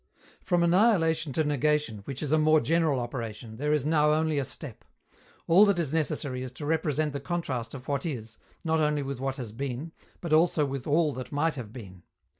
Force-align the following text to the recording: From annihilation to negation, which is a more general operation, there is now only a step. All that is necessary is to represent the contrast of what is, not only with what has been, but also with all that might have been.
From 0.41 0.63
annihilation 0.63 1.31
to 1.33 1.43
negation, 1.43 1.99
which 2.05 2.23
is 2.23 2.31
a 2.31 2.39
more 2.39 2.59
general 2.59 2.99
operation, 2.99 3.57
there 3.57 3.71
is 3.71 3.85
now 3.85 4.11
only 4.11 4.39
a 4.39 4.43
step. 4.43 4.83
All 5.45 5.63
that 5.65 5.77
is 5.77 5.93
necessary 5.93 6.41
is 6.41 6.51
to 6.53 6.65
represent 6.65 7.13
the 7.13 7.19
contrast 7.19 7.75
of 7.75 7.87
what 7.87 8.03
is, 8.03 8.39
not 8.63 8.79
only 8.79 9.03
with 9.03 9.19
what 9.19 9.35
has 9.35 9.51
been, 9.51 9.91
but 10.19 10.33
also 10.33 10.65
with 10.65 10.87
all 10.87 11.13
that 11.13 11.31
might 11.31 11.53
have 11.53 11.71
been. 11.71 12.01